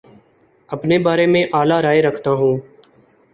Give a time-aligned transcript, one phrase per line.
[0.69, 2.57] اپنے بارے میں اعلی رائے رکھتا ہوں